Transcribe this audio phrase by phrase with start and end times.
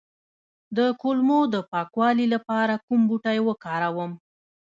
[0.77, 4.11] د کولمو د پاکوالي لپاره کوم بوټی وکاروم؟